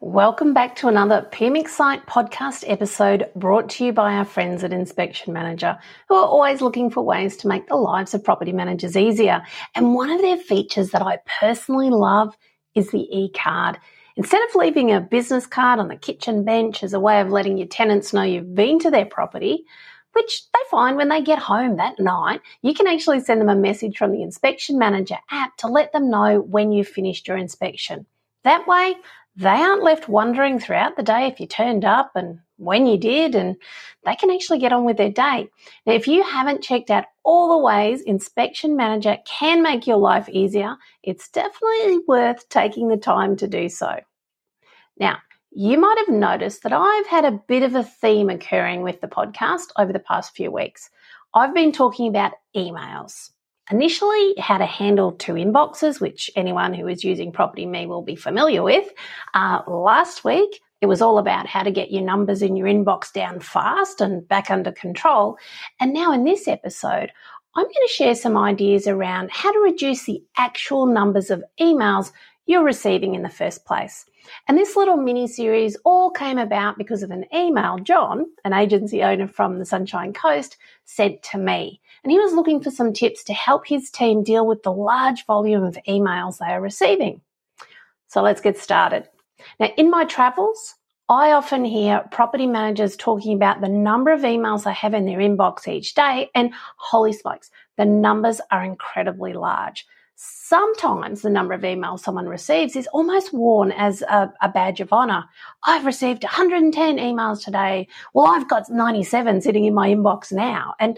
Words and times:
Welcome 0.00 0.54
back 0.54 0.76
to 0.76 0.88
another 0.88 1.28
PM 1.30 1.56
Excite 1.56 2.06
podcast 2.06 2.64
episode 2.66 3.30
brought 3.36 3.68
to 3.70 3.84
you 3.84 3.92
by 3.92 4.14
our 4.14 4.24
friends 4.24 4.64
at 4.64 4.72
Inspection 4.72 5.32
Manager, 5.32 5.78
who 6.08 6.16
are 6.16 6.26
always 6.26 6.60
looking 6.60 6.90
for 6.90 7.02
ways 7.02 7.36
to 7.38 7.48
make 7.48 7.68
the 7.68 7.76
lives 7.76 8.14
of 8.14 8.24
property 8.24 8.52
managers 8.52 8.96
easier. 8.96 9.42
And 9.74 9.94
one 9.94 10.10
of 10.10 10.20
their 10.20 10.36
features 10.36 10.90
that 10.90 11.02
I 11.02 11.18
personally 11.40 11.90
love 11.90 12.36
is 12.74 12.90
the 12.90 13.06
e 13.10 13.30
card. 13.30 13.78
Instead 14.16 14.42
of 14.48 14.54
leaving 14.54 14.92
a 14.92 15.00
business 15.00 15.46
card 15.46 15.78
on 15.78 15.88
the 15.88 15.96
kitchen 15.96 16.44
bench 16.44 16.82
as 16.82 16.92
a 16.92 17.00
way 17.00 17.20
of 17.20 17.30
letting 17.30 17.56
your 17.56 17.68
tenants 17.68 18.12
know 18.12 18.22
you've 18.22 18.54
been 18.54 18.78
to 18.80 18.90
their 18.90 19.06
property, 19.06 19.64
which 20.12 20.42
they 20.52 20.60
find 20.70 20.96
when 20.96 21.08
they 21.08 21.22
get 21.22 21.38
home 21.38 21.76
that 21.76 21.98
night, 21.98 22.40
you 22.60 22.74
can 22.74 22.86
actually 22.86 23.20
send 23.20 23.40
them 23.40 23.48
a 23.48 23.56
message 23.56 23.96
from 23.96 24.12
the 24.12 24.22
Inspection 24.22 24.78
Manager 24.78 25.16
app 25.30 25.56
to 25.58 25.68
let 25.68 25.92
them 25.92 26.10
know 26.10 26.40
when 26.40 26.72
you've 26.72 26.88
finished 26.88 27.26
your 27.26 27.36
inspection. 27.36 28.06
That 28.44 28.66
way, 28.66 28.96
they 29.36 29.48
aren't 29.48 29.82
left 29.82 30.08
wondering 30.08 30.58
throughout 30.58 30.96
the 30.96 31.02
day 31.02 31.26
if 31.26 31.40
you 31.40 31.46
turned 31.46 31.84
up 31.84 32.12
and 32.14 32.40
when 32.56 32.86
you 32.86 32.96
did, 32.96 33.34
and 33.34 33.56
they 34.04 34.14
can 34.14 34.30
actually 34.30 34.58
get 34.58 34.72
on 34.72 34.84
with 34.84 34.96
their 34.96 35.10
day. 35.10 35.48
Now, 35.86 35.94
if 35.94 36.06
you 36.06 36.22
haven't 36.22 36.62
checked 36.62 36.90
out 36.90 37.06
all 37.24 37.48
the 37.48 37.64
ways 37.64 38.02
Inspection 38.02 38.76
Manager 38.76 39.16
can 39.26 39.62
make 39.62 39.86
your 39.86 39.96
life 39.96 40.28
easier, 40.28 40.76
it's 41.02 41.28
definitely 41.28 42.00
worth 42.06 42.48
taking 42.48 42.88
the 42.88 42.96
time 42.96 43.36
to 43.36 43.48
do 43.48 43.68
so. 43.68 43.98
Now, 44.98 45.18
you 45.50 45.78
might 45.78 45.98
have 45.98 46.14
noticed 46.14 46.62
that 46.62 46.72
I've 46.72 47.06
had 47.06 47.24
a 47.24 47.40
bit 47.48 47.62
of 47.62 47.74
a 47.74 47.82
theme 47.82 48.30
occurring 48.30 48.82
with 48.82 49.00
the 49.00 49.08
podcast 49.08 49.68
over 49.76 49.92
the 49.92 49.98
past 49.98 50.34
few 50.34 50.50
weeks. 50.50 50.88
I've 51.34 51.54
been 51.54 51.72
talking 51.72 52.08
about 52.08 52.32
emails 52.54 53.30
initially 53.70 54.34
how 54.38 54.58
to 54.58 54.66
handle 54.66 55.12
two 55.12 55.34
inboxes, 55.34 56.00
which 56.00 56.30
anyone 56.36 56.74
who 56.74 56.88
is 56.88 57.04
using 57.04 57.32
PropertyMe 57.32 57.86
will 57.86 58.02
be 58.02 58.16
familiar 58.16 58.62
with. 58.62 58.88
Uh, 59.34 59.60
last 59.66 60.24
week, 60.24 60.60
it 60.80 60.86
was 60.86 61.00
all 61.00 61.18
about 61.18 61.46
how 61.46 61.62
to 61.62 61.70
get 61.70 61.92
your 61.92 62.02
numbers 62.02 62.42
in 62.42 62.56
your 62.56 62.66
inbox 62.66 63.12
down 63.12 63.38
fast 63.38 64.00
and 64.00 64.26
back 64.26 64.50
under 64.50 64.72
control. 64.72 65.38
And 65.78 65.92
now 65.92 66.12
in 66.12 66.24
this 66.24 66.48
episode, 66.48 67.12
I'm 67.54 67.64
going 67.64 67.86
to 67.86 67.92
share 67.92 68.14
some 68.14 68.36
ideas 68.36 68.88
around 68.88 69.30
how 69.30 69.52
to 69.52 69.58
reduce 69.60 70.04
the 70.04 70.22
actual 70.36 70.86
numbers 70.86 71.30
of 71.30 71.44
emails 71.60 72.10
you're 72.46 72.64
receiving 72.64 73.14
in 73.14 73.22
the 73.22 73.28
first 73.28 73.64
place. 73.64 74.04
And 74.48 74.58
this 74.58 74.76
little 74.76 74.96
mini 74.96 75.26
series 75.26 75.76
all 75.84 76.10
came 76.10 76.38
about 76.38 76.78
because 76.78 77.02
of 77.02 77.10
an 77.10 77.26
email 77.34 77.78
John, 77.78 78.26
an 78.44 78.52
agency 78.52 79.02
owner 79.02 79.28
from 79.28 79.58
the 79.58 79.64
Sunshine 79.64 80.12
Coast, 80.12 80.56
sent 80.84 81.22
to 81.24 81.38
me. 81.38 81.80
And 82.04 82.10
he 82.10 82.18
was 82.18 82.32
looking 82.32 82.60
for 82.60 82.70
some 82.70 82.92
tips 82.92 83.22
to 83.24 83.32
help 83.32 83.66
his 83.66 83.90
team 83.90 84.22
deal 84.22 84.46
with 84.46 84.62
the 84.62 84.72
large 84.72 85.24
volume 85.26 85.62
of 85.62 85.78
emails 85.88 86.38
they 86.38 86.46
are 86.46 86.60
receiving. 86.60 87.20
So 88.08 88.22
let's 88.22 88.40
get 88.40 88.58
started. 88.58 89.08
Now, 89.60 89.70
in 89.76 89.90
my 89.90 90.04
travels, 90.04 90.74
I 91.08 91.32
often 91.32 91.64
hear 91.64 92.04
property 92.10 92.46
managers 92.46 92.96
talking 92.96 93.34
about 93.34 93.60
the 93.60 93.68
number 93.68 94.12
of 94.12 94.22
emails 94.22 94.64
they 94.64 94.72
have 94.72 94.94
in 94.94 95.06
their 95.06 95.18
inbox 95.18 95.68
each 95.68 95.94
day, 95.94 96.30
and 96.34 96.52
holy 96.76 97.12
smokes, 97.12 97.50
the 97.76 97.84
numbers 97.84 98.40
are 98.50 98.64
incredibly 98.64 99.32
large. 99.32 99.86
Sometimes 100.16 101.22
the 101.22 101.30
number 101.30 101.52
of 101.54 101.62
emails 101.62 102.00
someone 102.00 102.28
receives 102.28 102.76
is 102.76 102.86
almost 102.88 103.32
worn 103.32 103.72
as 103.72 104.02
a, 104.02 104.32
a, 104.40 104.48
badge 104.48 104.80
of 104.80 104.92
honor. 104.92 105.24
I've 105.64 105.84
received 105.84 106.22
110 106.22 106.98
emails 106.98 107.42
today. 107.42 107.88
Well, 108.14 108.26
I've 108.26 108.48
got 108.48 108.70
97 108.70 109.40
sitting 109.40 109.64
in 109.64 109.74
my 109.74 109.88
inbox 109.88 110.30
now. 110.30 110.74
And 110.78 110.96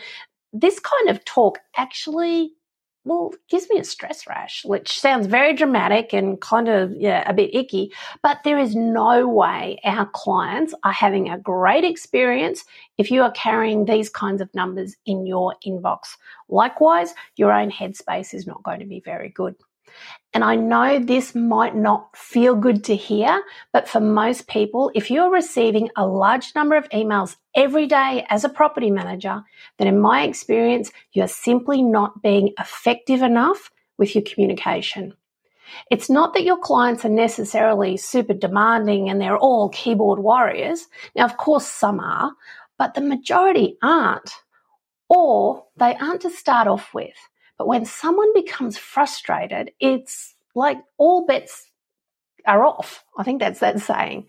this 0.55 0.81
kind 0.81 1.11
of 1.11 1.25
talk 1.25 1.59
actually 1.77 2.53
well, 3.07 3.35
gives 3.51 3.69
me 3.69 3.79
a 3.79 3.85
stress 3.85 4.27
rash, 4.27 4.65
which 4.65 4.99
sounds 4.99 5.27
very 5.27 5.53
dramatic 5.53 6.15
and 6.15 6.41
kind 6.41 6.69
of 6.69 6.95
yeah, 6.97 7.23
a 7.29 7.35
bit 7.35 7.55
icky, 7.55 7.93
but 8.23 8.39
there 8.45 8.59
is 8.59 8.75
no 8.75 9.29
way 9.29 9.79
our 9.85 10.07
clients 10.07 10.75
are 10.85 10.93
having 10.93 11.29
a 11.29 11.39
great 11.39 11.85
experience 11.85 12.65
if 12.97 13.11
you 13.11 13.23
are 13.23 13.33
carrying 13.33 13.85
these 13.85 14.09
kinds 14.09 14.41
of 14.41 14.49
numbers 14.55 14.97
in 15.05 15.27
your 15.27 15.55
inbox. 15.67 16.17
Likewise, 16.49 17.13
your 17.37 17.53
own 17.53 17.71
headspace 17.71 18.33
is 18.33 18.47
not 18.47 18.63
going 18.63 18.81
to 18.81 18.87
be 18.87 19.03
very 19.05 19.29
good. 19.29 19.55
And 20.33 20.43
I 20.43 20.57
know 20.57 20.99
this 20.99 21.35
might 21.35 21.77
not 21.77 22.17
feel 22.17 22.57
good 22.57 22.83
to 22.85 22.97
hear, 22.97 23.43
but 23.73 23.89
for 23.89 24.01
most 24.01 24.49
people, 24.49 24.91
if 24.95 25.11
you're 25.11 25.31
receiving 25.31 25.91
a 25.97 26.07
large 26.07 26.55
number 26.57 26.75
of 26.75 26.89
emails 26.89 27.37
every 27.55 27.87
day 27.87 28.27
as 28.31 28.43
a 28.43 28.49
property 28.49 28.91
manager, 28.91 29.43
then 29.79 29.87
in 29.87 30.01
my 30.01 30.25
experience, 30.25 30.91
you're 31.13 31.29
simply 31.29 31.83
not 31.83 32.21
being 32.21 32.53
effective 32.59 33.23
enough 33.23 33.71
with 33.97 34.17
your 34.17 34.25
communication. 34.25 35.15
It's 35.91 36.11
not 36.11 36.35
that 36.35 36.45
your 36.45 36.59
clients 36.59 37.05
are 37.05 37.11
necessarily 37.11 37.97
super 37.97 38.35
demanding 38.35 39.09
and 39.09 39.21
they're 39.21 39.39
all 39.39 39.69
keyboard 39.69 40.19
warriors. 40.19 40.87
Now, 41.15 41.25
of 41.25 41.37
course, 41.37 41.67
some 41.67 42.01
are, 42.01 42.33
but 42.77 42.95
the 42.95 43.01
majority 43.01 43.77
aren't, 43.83 44.33
or 45.09 45.65
they 45.77 45.95
aren't 45.95 46.23
to 46.23 46.31
start 46.31 46.67
off 46.67 46.93
with. 46.93 47.15
But 47.59 47.69
when 47.69 47.85
someone 47.85 48.33
becomes 48.35 48.77
frustrated, 48.77 49.73
it's 49.81 50.35
like 50.55 50.79
all 50.99 51.27
bets 51.27 51.71
are 52.47 52.65
off. 52.65 53.05
I 53.17 53.23
think 53.23 53.41
that's 53.41 53.61
that 53.61 53.81
saying. 53.81 54.27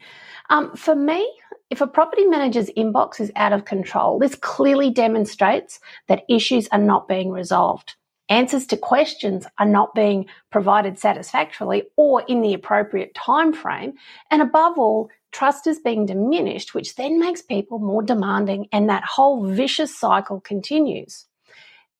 Um, 0.49 0.75
for 0.75 0.95
me, 0.95 1.29
if 1.69 1.81
a 1.81 1.87
property 1.87 2.25
manager's 2.25 2.69
inbox 2.77 3.19
is 3.19 3.31
out 3.35 3.53
of 3.53 3.65
control, 3.65 4.19
this 4.19 4.35
clearly 4.35 4.91
demonstrates 4.91 5.79
that 6.07 6.23
issues 6.29 6.67
are 6.71 6.79
not 6.79 7.07
being 7.07 7.31
resolved. 7.31 7.95
Answers 8.29 8.65
to 8.67 8.77
questions 8.77 9.45
are 9.59 9.67
not 9.67 9.93
being 9.93 10.25
provided 10.51 10.97
satisfactorily 10.97 11.83
or 11.95 12.23
in 12.27 12.41
the 12.41 12.53
appropriate 12.53 13.13
time 13.13 13.53
frame, 13.53 13.93
and 14.31 14.41
above 14.41 14.77
all, 14.77 15.09
trust 15.31 15.67
is 15.67 15.79
being 15.79 16.05
diminished, 16.05 16.73
which 16.73 16.95
then 16.95 17.19
makes 17.19 17.41
people 17.41 17.77
more 17.77 18.01
demanding, 18.01 18.67
and 18.71 18.89
that 18.89 19.03
whole 19.03 19.45
vicious 19.45 19.95
cycle 19.95 20.39
continues. 20.39 21.25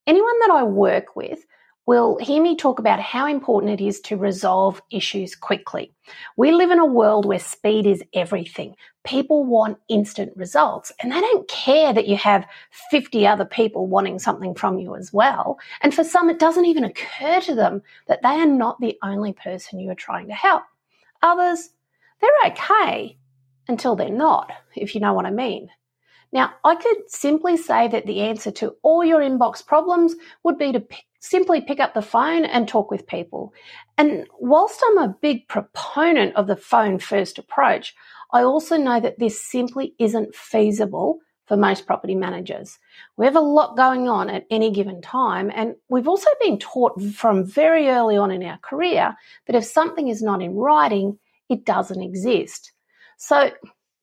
Anyone 0.07 0.39
that 0.41 0.51
I 0.51 0.63
work 0.63 1.15
with 1.15 1.45
will 1.87 2.17
hear 2.19 2.41
me 2.41 2.55
talk 2.55 2.77
about 2.77 2.99
how 2.99 3.27
important 3.27 3.79
it 3.79 3.83
is 3.83 3.99
to 4.01 4.17
resolve 4.17 4.81
issues 4.91 5.35
quickly. 5.35 5.91
We 6.37 6.51
live 6.51 6.69
in 6.69 6.79
a 6.79 6.85
world 6.85 7.25
where 7.25 7.39
speed 7.39 7.87
is 7.87 8.03
everything. 8.13 8.75
People 9.03 9.45
want 9.45 9.79
instant 9.87 10.31
results 10.35 10.91
and 11.01 11.11
they 11.11 11.19
don't 11.19 11.47
care 11.47 11.91
that 11.91 12.07
you 12.07 12.17
have 12.17 12.45
50 12.91 13.25
other 13.25 13.45
people 13.45 13.87
wanting 13.87 14.19
something 14.19 14.53
from 14.53 14.77
you 14.77 14.95
as 14.95 15.11
well. 15.11 15.59
And 15.81 15.93
for 15.93 16.03
some, 16.03 16.29
it 16.29 16.39
doesn't 16.39 16.65
even 16.65 16.83
occur 16.83 17.41
to 17.41 17.55
them 17.55 17.81
that 18.07 18.21
they 18.21 18.29
are 18.29 18.45
not 18.45 18.79
the 18.79 18.97
only 19.03 19.33
person 19.33 19.79
you 19.79 19.89
are 19.91 19.95
trying 19.95 20.27
to 20.27 20.33
help. 20.33 20.63
Others, 21.23 21.69
they're 22.21 22.51
okay 22.51 23.17
until 23.67 23.95
they're 23.95 24.09
not, 24.09 24.51
if 24.75 24.93
you 24.93 25.01
know 25.01 25.13
what 25.13 25.25
I 25.25 25.31
mean. 25.31 25.69
Now, 26.35 26.51
I 26.65 26.75
could 26.75 27.09
simply 27.09 27.55
say 27.55 27.87
that 27.87 28.05
the 28.05 28.19
answer 28.19 28.51
to 28.51 28.75
all 28.81 29.05
your 29.05 29.21
inbox 29.21 29.65
problems 29.65 30.15
would 30.43 30.57
be 30.57 30.73
to 30.73 30.81
p- 30.81 31.01
simply 31.21 31.61
pick 31.61 31.79
up 31.79 31.93
the 31.93 32.01
phone 32.01 32.43
and 32.43 32.67
talk 32.67 32.91
with 32.91 33.07
people. 33.07 33.53
And 33.97 34.27
whilst 34.37 34.83
I'm 34.85 34.97
a 34.97 35.15
big 35.21 35.47
proponent 35.47 36.35
of 36.35 36.47
the 36.47 36.57
phone 36.57 36.99
first 36.99 37.39
approach, 37.39 37.95
I 38.33 38.43
also 38.43 38.75
know 38.75 38.99
that 38.99 39.17
this 39.17 39.41
simply 39.41 39.95
isn't 39.97 40.35
feasible 40.35 41.19
for 41.45 41.55
most 41.55 41.87
property 41.87 42.15
managers. 42.15 42.79
We 43.15 43.25
have 43.25 43.37
a 43.37 43.39
lot 43.39 43.77
going 43.77 44.09
on 44.09 44.29
at 44.29 44.45
any 44.51 44.71
given 44.71 45.01
time, 45.01 45.49
and 45.55 45.75
we've 45.87 46.09
also 46.09 46.29
been 46.41 46.59
taught 46.59 47.01
from 47.13 47.45
very 47.45 47.87
early 47.87 48.17
on 48.17 48.31
in 48.31 48.43
our 48.43 48.57
career 48.57 49.15
that 49.47 49.55
if 49.55 49.63
something 49.63 50.09
is 50.09 50.21
not 50.21 50.41
in 50.41 50.53
writing, 50.53 51.17
it 51.47 51.63
doesn't 51.63 52.01
exist. 52.01 52.73
So 53.15 53.51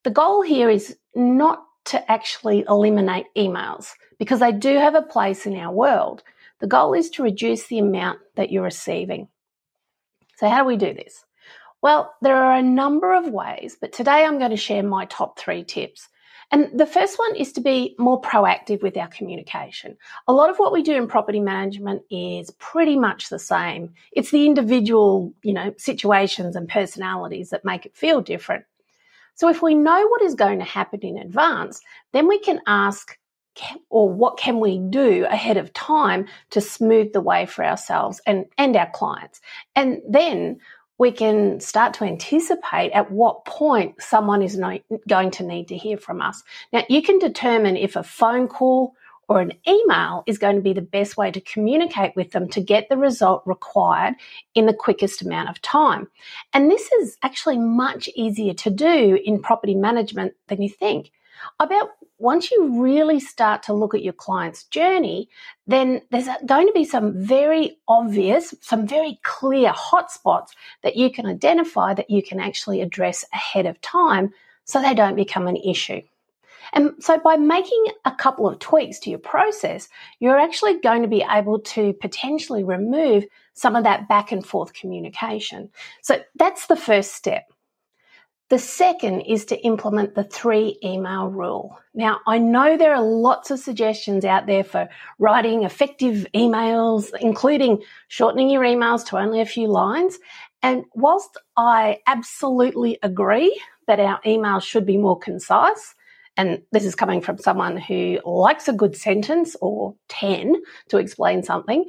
the 0.02 0.10
goal 0.10 0.40
here 0.40 0.70
is 0.70 0.96
not 1.14 1.62
to 1.86 2.10
actually 2.10 2.64
eliminate 2.68 3.26
emails 3.36 3.92
because 4.18 4.40
they 4.40 4.52
do 4.52 4.78
have 4.78 4.94
a 4.94 5.02
place 5.02 5.46
in 5.46 5.56
our 5.56 5.72
world. 5.72 6.22
The 6.60 6.66
goal 6.66 6.94
is 6.94 7.10
to 7.10 7.22
reduce 7.22 7.66
the 7.66 7.78
amount 7.78 8.20
that 8.36 8.52
you're 8.52 8.62
receiving. 8.62 9.28
So, 10.36 10.48
how 10.48 10.62
do 10.62 10.66
we 10.66 10.76
do 10.76 10.94
this? 10.94 11.24
Well, 11.82 12.14
there 12.22 12.36
are 12.36 12.56
a 12.56 12.62
number 12.62 13.12
of 13.12 13.28
ways, 13.28 13.76
but 13.80 13.92
today 13.92 14.24
I'm 14.24 14.38
going 14.38 14.52
to 14.52 14.56
share 14.56 14.84
my 14.84 15.04
top 15.06 15.38
three 15.38 15.64
tips. 15.64 16.08
And 16.52 16.68
the 16.78 16.86
first 16.86 17.18
one 17.18 17.34
is 17.34 17.50
to 17.54 17.60
be 17.62 17.96
more 17.98 18.20
proactive 18.20 18.82
with 18.82 18.96
our 18.96 19.08
communication. 19.08 19.96
A 20.28 20.32
lot 20.32 20.50
of 20.50 20.58
what 20.58 20.72
we 20.72 20.82
do 20.82 20.94
in 20.94 21.08
property 21.08 21.40
management 21.40 22.02
is 22.10 22.50
pretty 22.58 22.94
much 22.94 23.30
the 23.30 23.38
same. 23.38 23.94
It's 24.12 24.30
the 24.30 24.46
individual, 24.46 25.32
you 25.42 25.54
know, 25.54 25.74
situations 25.78 26.54
and 26.54 26.68
personalities 26.68 27.50
that 27.50 27.64
make 27.64 27.86
it 27.86 27.96
feel 27.96 28.20
different. 28.20 28.64
So 29.34 29.48
if 29.48 29.62
we 29.62 29.74
know 29.74 30.06
what 30.08 30.22
is 30.22 30.34
going 30.34 30.58
to 30.58 30.64
happen 30.64 31.00
in 31.02 31.18
advance, 31.18 31.80
then 32.12 32.28
we 32.28 32.38
can 32.38 32.60
ask 32.66 33.18
or 33.90 34.08
what 34.08 34.38
can 34.38 34.60
we 34.60 34.78
do 34.78 35.26
ahead 35.26 35.56
of 35.56 35.72
time 35.74 36.26
to 36.50 36.60
smooth 36.60 37.12
the 37.12 37.20
way 37.20 37.44
for 37.46 37.64
ourselves 37.64 38.20
and, 38.26 38.46
and 38.56 38.76
our 38.76 38.90
clients. 38.90 39.40
And 39.76 40.00
then 40.08 40.58
we 40.98 41.10
can 41.10 41.60
start 41.60 41.94
to 41.94 42.04
anticipate 42.04 42.92
at 42.92 43.10
what 43.10 43.44
point 43.44 44.00
someone 44.00 44.42
is 44.42 44.56
no, 44.56 44.78
going 45.08 45.30
to 45.32 45.42
need 45.42 45.68
to 45.68 45.76
hear 45.76 45.96
from 45.96 46.22
us. 46.22 46.42
Now, 46.72 46.84
you 46.88 47.02
can 47.02 47.18
determine 47.18 47.76
if 47.76 47.96
a 47.96 48.02
phone 48.02 48.48
call 48.48 48.94
or 49.28 49.40
an 49.40 49.52
email 49.66 50.24
is 50.26 50.38
going 50.38 50.56
to 50.56 50.62
be 50.62 50.72
the 50.72 50.82
best 50.82 51.16
way 51.16 51.30
to 51.30 51.40
communicate 51.40 52.14
with 52.16 52.32
them 52.32 52.48
to 52.50 52.60
get 52.60 52.88
the 52.88 52.96
result 52.96 53.42
required 53.46 54.14
in 54.54 54.66
the 54.66 54.74
quickest 54.74 55.22
amount 55.22 55.48
of 55.48 55.62
time. 55.62 56.08
And 56.52 56.70
this 56.70 56.90
is 56.92 57.16
actually 57.22 57.58
much 57.58 58.08
easier 58.14 58.54
to 58.54 58.70
do 58.70 59.18
in 59.24 59.40
property 59.40 59.74
management 59.74 60.34
than 60.48 60.60
you 60.60 60.68
think. 60.68 61.12
I 61.58 61.66
bet 61.66 61.88
once 62.18 62.50
you 62.52 62.80
really 62.80 63.18
start 63.18 63.64
to 63.64 63.72
look 63.72 63.94
at 63.94 64.02
your 64.02 64.12
client's 64.12 64.64
journey, 64.64 65.28
then 65.66 66.02
there's 66.10 66.28
going 66.46 66.68
to 66.68 66.72
be 66.72 66.84
some 66.84 67.20
very 67.20 67.78
obvious, 67.88 68.54
some 68.60 68.86
very 68.86 69.18
clear 69.24 69.72
hotspots 69.72 70.50
that 70.82 70.94
you 70.96 71.10
can 71.10 71.26
identify 71.26 71.94
that 71.94 72.10
you 72.10 72.22
can 72.22 72.38
actually 72.38 72.80
address 72.80 73.24
ahead 73.32 73.66
of 73.66 73.80
time 73.80 74.32
so 74.64 74.80
they 74.80 74.94
don't 74.94 75.16
become 75.16 75.48
an 75.48 75.56
issue. 75.56 76.00
And 76.72 76.92
so 77.00 77.18
by 77.18 77.36
making 77.36 77.84
a 78.04 78.12
couple 78.12 78.48
of 78.48 78.58
tweaks 78.58 78.98
to 79.00 79.10
your 79.10 79.18
process, 79.18 79.88
you're 80.20 80.38
actually 80.38 80.80
going 80.80 81.02
to 81.02 81.08
be 81.08 81.24
able 81.30 81.60
to 81.60 81.92
potentially 81.94 82.64
remove 82.64 83.24
some 83.54 83.76
of 83.76 83.84
that 83.84 84.08
back 84.08 84.32
and 84.32 84.44
forth 84.44 84.72
communication. 84.72 85.70
So 86.02 86.22
that's 86.36 86.66
the 86.66 86.76
first 86.76 87.14
step. 87.14 87.52
The 88.52 88.58
second 88.58 89.22
is 89.22 89.46
to 89.46 89.58
implement 89.64 90.14
the 90.14 90.24
three 90.24 90.78
email 90.84 91.28
rule. 91.28 91.78
Now, 91.94 92.20
I 92.26 92.36
know 92.36 92.76
there 92.76 92.94
are 92.94 93.02
lots 93.02 93.50
of 93.50 93.58
suggestions 93.58 94.26
out 94.26 94.46
there 94.46 94.62
for 94.62 94.90
writing 95.18 95.62
effective 95.62 96.26
emails, 96.34 97.10
including 97.18 97.82
shortening 98.08 98.50
your 98.50 98.62
emails 98.62 99.06
to 99.06 99.16
only 99.16 99.40
a 99.40 99.46
few 99.46 99.68
lines. 99.68 100.18
And 100.62 100.84
whilst 100.94 101.38
I 101.56 102.00
absolutely 102.06 102.98
agree 103.02 103.58
that 103.86 104.00
our 104.00 104.20
emails 104.22 104.64
should 104.64 104.84
be 104.84 104.98
more 104.98 105.18
concise, 105.18 105.94
and 106.36 106.62
this 106.72 106.84
is 106.84 106.94
coming 106.94 107.20
from 107.20 107.38
someone 107.38 107.76
who 107.76 108.18
likes 108.24 108.68
a 108.68 108.72
good 108.72 108.96
sentence 108.96 109.56
or 109.60 109.94
10 110.08 110.56
to 110.88 110.98
explain 110.98 111.42
something. 111.42 111.84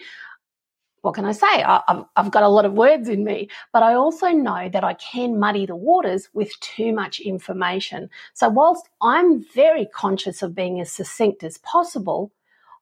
What 1.01 1.15
can 1.15 1.25
I 1.25 1.33
say? 1.33 1.47
I, 1.47 2.03
have 2.15 2.31
got 2.31 2.43
a 2.43 2.47
lot 2.47 2.65
of 2.65 2.73
words 2.73 3.09
in 3.09 3.25
me, 3.25 3.49
but 3.73 3.83
I 3.83 3.93
also 3.93 4.29
know 4.29 4.69
that 4.69 4.85
I 4.85 4.93
can 4.93 5.37
muddy 5.37 5.65
the 5.65 5.75
waters 5.75 6.29
with 6.33 6.57
too 6.61 6.93
much 6.93 7.19
information. 7.19 8.09
So, 8.33 8.47
whilst 8.47 8.87
I'm 9.01 9.43
very 9.53 9.85
conscious 9.93 10.41
of 10.41 10.55
being 10.55 10.79
as 10.79 10.91
succinct 10.91 11.43
as 11.43 11.57
possible, 11.57 12.31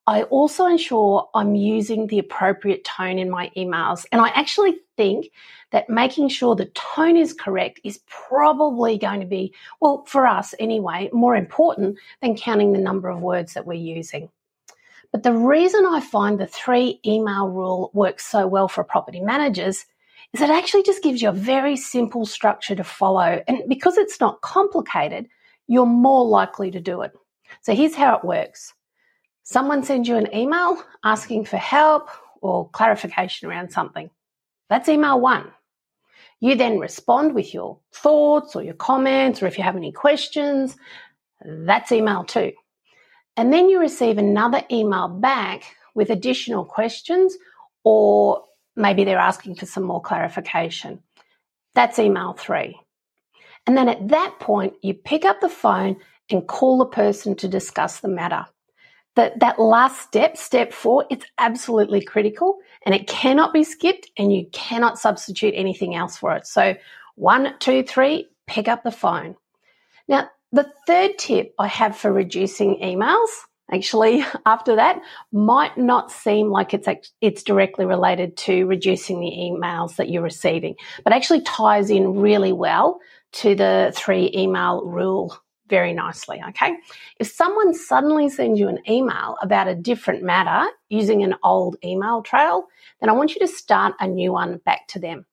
I 0.08 0.24
also 0.24 0.66
ensure 0.66 1.30
I'm 1.36 1.56
using 1.56 2.08
the 2.08 2.20
appropriate 2.20 2.84
tone 2.84 3.20
in 3.20 3.30
my 3.30 3.52
emails. 3.56 4.06
And 4.12 4.20
I 4.20 4.30
actually 4.30 4.80
think 4.98 5.32
that 5.72 5.90
making 5.90 6.30
sure 6.30 6.56
the 6.56 6.72
tone 6.74 7.16
is 7.16 7.34
correct 7.34 7.80
is 7.84 8.02
probably 8.08 8.98
going 8.98 9.20
to 9.20 9.28
be, 9.28 9.54
well, 9.80 10.04
for 10.08 10.26
us 10.26 10.56
anyway, 10.60 11.10
more 11.14 11.36
important 11.36 11.98
than 12.22 12.36
counting 12.36 12.74
the 12.74 12.80
number 12.80 13.10
of 13.10 13.22
words 13.22 13.54
that 13.54 13.66
we're 13.66 13.74
using. 13.74 14.30
But 15.12 15.24
the 15.24 15.34
reason 15.34 15.86
I 15.86 16.00
find 16.00 16.40
the 16.40 16.48
three 16.48 17.00
email 17.06 17.48
rule 17.48 17.92
works 17.94 18.26
so 18.26 18.48
well 18.48 18.68
for 18.68 18.84
property 18.84 19.20
managers 19.20 19.86
is 20.34 20.42
it 20.42 20.50
actually 20.50 20.84
just 20.84 21.04
gives 21.04 21.22
you 21.22 21.30
a 21.30 21.34
very 21.34 21.76
simple 21.76 22.26
structure 22.26 22.76
to 22.76 22.84
follow. 22.84 23.44
And 23.48 23.64
because 23.68 23.98
it's 23.98 24.20
not 24.20 24.42
complicated, 24.42 25.28
you're 25.68 25.86
more 25.86 26.26
likely 26.26 26.72
to 26.72 26.80
do 26.80 27.02
it. 27.02 27.12
So 27.62 27.76
here's 27.76 27.96
how 27.96 28.18
it 28.18 28.24
works. 28.24 28.74
Someone 29.44 29.84
sends 29.84 30.08
you 30.08 30.16
an 30.18 30.34
email 30.36 30.82
asking 31.04 31.46
for 31.46 31.58
help 31.58 32.10
or 32.42 32.70
clarification 32.70 33.50
around 33.50 33.72
something. 33.72 34.10
That's 34.70 34.90
email 34.90 35.20
one. 35.20 35.52
You 36.40 36.56
then 36.56 36.80
respond 36.80 37.36
with 37.36 37.54
your 37.54 37.80
thoughts 37.94 38.56
or 38.56 38.64
your 38.64 38.74
comments, 38.74 39.42
or 39.42 39.48
if 39.48 39.58
you 39.58 39.64
have 39.64 39.76
any 39.76 39.92
questions, 39.92 40.76
that's 41.44 41.92
email 41.92 42.24
two. 42.24 42.54
And 43.38 43.54
then 43.54 43.70
you 43.70 43.80
receive 43.80 44.18
another 44.18 44.64
email 44.72 45.08
back 45.08 45.76
with 45.94 46.10
additional 46.10 46.66
questions, 46.66 47.36
or 47.84 48.44
maybe 48.76 49.04
they're 49.04 49.20
asking 49.20 49.56
for 49.56 49.66
some 49.66 49.84
more 49.84 50.02
clarification. 50.02 51.02
That's 51.76 52.00
email 52.00 52.34
three. 52.34 52.80
And 53.68 53.78
then 53.78 53.90
at 53.90 54.08
that 54.10 54.40
point, 54.40 54.74
you 54.82 54.94
pick 54.94 55.26
up 55.26 55.42
the 55.42 55.50
phone 55.50 55.98
and 56.30 56.48
call 56.48 56.78
the 56.80 56.86
person 56.86 57.36
to 57.36 57.48
discuss 57.48 58.00
the 58.00 58.08
matter 58.08 58.46
that 59.16 59.40
that 59.40 59.60
last 59.60 60.02
step, 60.02 60.38
step 60.38 60.72
four, 60.72 61.06
it's 61.10 61.26
absolutely 61.38 62.02
critical 62.02 62.60
and 62.86 62.96
it 62.96 63.08
cannot 63.08 63.54
be 63.54 63.64
skipped 63.64 64.10
and 64.18 64.34
you 64.34 64.48
cannot 64.52 64.98
substitute 64.98 65.54
anything 65.56 65.96
else 65.96 66.18
for 66.18 66.36
it. 66.36 66.48
So 66.48 66.76
one, 67.16 67.56
two, 67.60 67.84
three, 67.84 68.30
pick 68.48 68.68
up 68.68 68.84
the 68.84 68.92
phone. 68.92 69.36
Now, 70.08 70.30
the 70.52 70.72
third 70.88 71.18
tip 71.18 71.54
I 71.60 71.68
have 71.68 71.98
for 71.98 72.12
reducing 72.12 72.80
emails, 72.82 73.30
actually, 73.72 74.26
after 74.46 74.76
that, 74.76 75.02
might 75.32 75.78
not 75.78 76.12
seem 76.12 76.50
like 76.50 76.74
it's 76.74 76.88
it's 77.22 77.44
directly 77.44 77.86
related 77.86 78.38
to 78.38 78.66
reducing 78.66 79.20
the 79.20 79.32
emails 79.32 79.98
that 79.98 80.10
you're 80.10 80.24
receiving, 80.24 80.76
but 81.04 81.14
actually 81.14 81.42
ties 81.42 81.90
in 81.90 82.16
really 82.16 82.54
well 82.54 83.00
to 83.34 83.56
the 83.56 83.94
three 83.96 84.32
email 84.36 84.84
rule 84.86 85.38
very 85.72 85.94
nicely. 85.94 86.40
Okay. 86.50 86.76
If 87.18 87.28
someone 87.32 87.74
suddenly 87.74 88.30
sends 88.30 88.60
you 88.60 88.68
an 88.68 88.78
email 88.88 89.38
about 89.42 89.68
a 89.68 89.74
different 89.74 90.22
matter 90.22 90.70
using 90.90 91.24
an 91.24 91.34
old 91.44 91.78
email 91.84 92.22
trail, 92.22 92.68
then 93.00 93.10
I 93.10 93.14
want 93.14 93.34
you 93.34 93.40
to 93.40 93.48
start 93.48 93.96
a 94.00 94.08
new 94.08 94.34
one 94.34 94.58
back 94.66 94.88
to 94.90 95.00
them. 95.00 95.26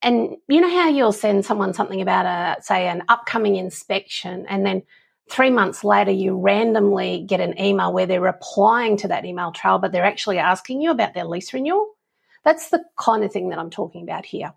And 0.00 0.36
you 0.48 0.62
know 0.62 0.70
how 0.70 0.88
you'll 0.88 1.12
send 1.12 1.44
someone 1.44 1.74
something 1.74 2.00
about 2.00 2.24
a, 2.24 2.62
say, 2.62 2.88
an 2.88 3.02
upcoming 3.08 3.56
inspection, 3.56 4.46
and 4.48 4.64
then 4.64 4.82
three 5.28 5.50
months 5.50 5.84
later 5.84 6.10
you 6.10 6.38
randomly 6.38 7.24
get 7.28 7.40
an 7.40 7.60
email 7.60 7.92
where 7.92 8.06
they're 8.06 8.20
replying 8.20 8.96
to 8.98 9.08
that 9.08 9.26
email 9.26 9.52
trail, 9.52 9.78
but 9.78 9.92
they're 9.92 10.04
actually 10.04 10.38
asking 10.38 10.80
you 10.80 10.90
about 10.90 11.12
their 11.12 11.26
lease 11.26 11.52
renewal? 11.52 11.86
That's 12.44 12.70
the 12.70 12.82
kind 12.98 13.24
of 13.24 13.32
thing 13.32 13.50
that 13.50 13.58
I'm 13.58 13.68
talking 13.70 14.02
about 14.02 14.24
here. 14.24 14.54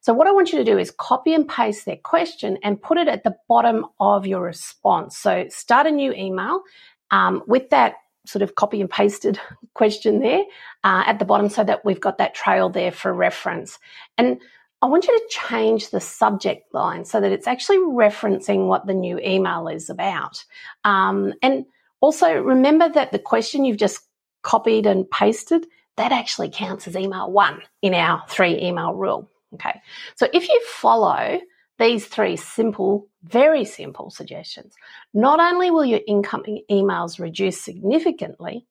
So 0.00 0.12
what 0.12 0.26
I 0.26 0.32
want 0.32 0.52
you 0.52 0.58
to 0.58 0.64
do 0.64 0.78
is 0.78 0.90
copy 0.90 1.34
and 1.34 1.48
paste 1.48 1.86
their 1.86 1.96
question 1.96 2.58
and 2.62 2.80
put 2.80 2.98
it 2.98 3.08
at 3.08 3.24
the 3.24 3.36
bottom 3.48 3.86
of 4.00 4.26
your 4.26 4.42
response. 4.42 5.16
So 5.16 5.46
start 5.48 5.86
a 5.86 5.90
new 5.90 6.12
email 6.12 6.62
um, 7.10 7.42
with 7.46 7.70
that 7.70 7.94
sort 8.26 8.42
of 8.42 8.54
copy 8.54 8.80
and 8.80 8.90
pasted 8.90 9.38
question 9.74 10.20
there 10.20 10.44
uh, 10.82 11.04
at 11.06 11.18
the 11.18 11.24
bottom 11.24 11.48
so 11.48 11.64
that 11.64 11.84
we've 11.84 12.00
got 12.00 12.18
that 12.18 12.34
trail 12.34 12.68
there 12.68 12.92
for 12.92 13.12
reference. 13.12 13.78
And 14.18 14.40
I 14.82 14.86
want 14.86 15.06
you 15.06 15.18
to 15.18 15.24
change 15.30 15.90
the 15.90 16.00
subject 16.00 16.74
line 16.74 17.06
so 17.06 17.20
that 17.20 17.32
it's 17.32 17.46
actually 17.46 17.78
referencing 17.78 18.66
what 18.66 18.86
the 18.86 18.92
new 18.92 19.18
email 19.18 19.68
is 19.68 19.88
about. 19.88 20.44
Um, 20.84 21.32
and 21.42 21.64
also 22.00 22.34
remember 22.34 22.90
that 22.90 23.10
the 23.10 23.18
question 23.18 23.64
you've 23.64 23.78
just 23.78 24.00
copied 24.42 24.84
and 24.84 25.10
pasted, 25.10 25.66
that 25.96 26.12
actually 26.12 26.50
counts 26.50 26.86
as 26.86 26.96
email 26.96 27.30
one 27.30 27.62
in 27.80 27.94
our 27.94 28.22
three 28.28 28.60
email 28.60 28.92
rule. 28.92 29.30
Okay. 29.54 29.80
So 30.16 30.28
if 30.32 30.48
you 30.48 30.60
follow 30.66 31.40
these 31.78 32.06
three 32.06 32.36
simple, 32.36 33.08
very 33.24 33.64
simple 33.64 34.10
suggestions, 34.10 34.74
not 35.12 35.40
only 35.40 35.70
will 35.70 35.84
your 35.84 36.00
incoming 36.06 36.62
emails 36.70 37.18
reduce 37.18 37.60
significantly, 37.60 38.66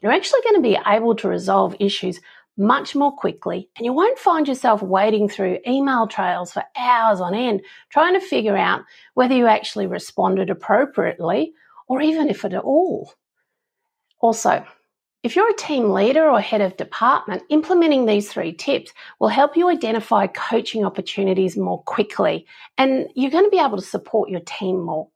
you're 0.00 0.12
actually 0.12 0.42
going 0.42 0.56
to 0.56 0.60
be 0.60 0.78
able 0.86 1.16
to 1.16 1.28
resolve 1.28 1.74
issues 1.80 2.20
much 2.56 2.96
more 2.96 3.12
quickly 3.12 3.68
and 3.76 3.86
you 3.86 3.92
won't 3.92 4.18
find 4.18 4.48
yourself 4.48 4.82
wading 4.82 5.28
through 5.28 5.60
email 5.66 6.08
trails 6.08 6.52
for 6.52 6.64
hours 6.76 7.20
on 7.20 7.32
end 7.32 7.62
trying 7.88 8.14
to 8.14 8.20
figure 8.20 8.56
out 8.56 8.80
whether 9.14 9.34
you 9.34 9.46
actually 9.46 9.86
responded 9.86 10.50
appropriately 10.50 11.52
or 11.86 12.02
even 12.02 12.28
if 12.28 12.44
at 12.44 12.54
all. 12.56 13.12
Also, 14.20 14.64
if 15.22 15.34
you're 15.34 15.50
a 15.50 15.56
team 15.56 15.90
leader 15.90 16.30
or 16.30 16.40
head 16.40 16.60
of 16.60 16.76
department, 16.76 17.42
implementing 17.48 18.06
these 18.06 18.32
three 18.32 18.52
tips 18.52 18.92
will 19.18 19.28
help 19.28 19.56
you 19.56 19.68
identify 19.68 20.28
coaching 20.28 20.84
opportunities 20.84 21.56
more 21.56 21.82
quickly 21.82 22.46
and 22.76 23.08
you're 23.14 23.30
going 23.30 23.44
to 23.44 23.50
be 23.50 23.58
able 23.58 23.76
to 23.76 23.82
support 23.84 24.30
your 24.30 24.40
team 24.40 24.80
more. 24.80 25.08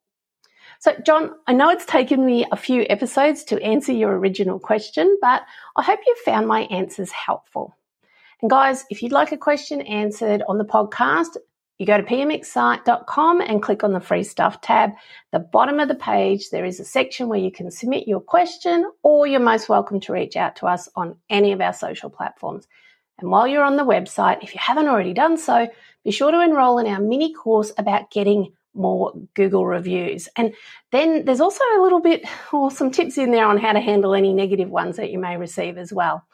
So, 0.80 0.97
John, 1.06 1.30
I 1.47 1.52
know 1.52 1.71
it's 1.71 1.87
taken 1.87 2.26
me 2.26 2.44
a 2.50 2.56
few 2.56 2.85
episodes 2.90 3.44
to 3.44 3.62
answer 3.62 3.92
your 3.92 4.18
original 4.18 4.59
question, 4.59 5.16
but 5.21 5.42
I 5.76 5.82
hope 5.82 6.00
you 6.04 6.16
found 6.25 6.49
my 6.49 6.62
answers 6.62 7.12
helpful. 7.12 7.76
And 8.40 8.50
guys, 8.50 8.85
if 8.90 9.00
you'd 9.00 9.12
like 9.12 9.30
a 9.30 9.37
question 9.37 9.80
answered 9.82 10.42
on 10.49 10.59
the 10.59 10.64
podcast, 10.64 11.37
you 11.82 11.86
go 11.86 11.96
to 11.96 12.04
pmxcite.com 12.04 13.40
and 13.40 13.60
click 13.60 13.82
on 13.82 13.92
the 13.92 13.98
free 13.98 14.22
stuff 14.22 14.60
tab. 14.60 14.92
The 15.32 15.40
bottom 15.40 15.80
of 15.80 15.88
the 15.88 15.96
page, 15.96 16.50
there 16.50 16.64
is 16.64 16.78
a 16.78 16.84
section 16.84 17.26
where 17.26 17.40
you 17.40 17.50
can 17.50 17.72
submit 17.72 18.06
your 18.06 18.20
question, 18.20 18.88
or 19.02 19.26
you're 19.26 19.40
most 19.40 19.68
welcome 19.68 19.98
to 19.98 20.12
reach 20.12 20.36
out 20.36 20.54
to 20.56 20.66
us 20.66 20.88
on 20.94 21.16
any 21.28 21.50
of 21.50 21.60
our 21.60 21.72
social 21.72 22.08
platforms. 22.08 22.68
And 23.18 23.32
while 23.32 23.48
you're 23.48 23.64
on 23.64 23.74
the 23.74 23.82
website, 23.82 24.44
if 24.44 24.54
you 24.54 24.60
haven't 24.62 24.86
already 24.86 25.12
done 25.12 25.36
so, 25.36 25.68
be 26.04 26.12
sure 26.12 26.30
to 26.30 26.40
enroll 26.40 26.78
in 26.78 26.86
our 26.86 27.00
mini 27.00 27.34
course 27.34 27.72
about 27.76 28.12
getting 28.12 28.52
more 28.74 29.12
Google 29.34 29.66
reviews. 29.66 30.28
And 30.36 30.54
then 30.92 31.24
there's 31.24 31.40
also 31.40 31.64
a 31.76 31.82
little 31.82 32.00
bit 32.00 32.24
or 32.52 32.70
some 32.70 32.92
tips 32.92 33.18
in 33.18 33.32
there 33.32 33.46
on 33.46 33.58
how 33.58 33.72
to 33.72 33.80
handle 33.80 34.14
any 34.14 34.32
negative 34.32 34.70
ones 34.70 34.98
that 34.98 35.10
you 35.10 35.18
may 35.18 35.36
receive 35.36 35.78
as 35.78 35.92
well. 35.92 36.24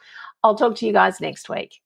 I'll 0.43 0.55
talk 0.55 0.75
to 0.75 0.85
you 0.85 0.93
guys 0.93 1.19
next 1.19 1.49
week. 1.49 1.81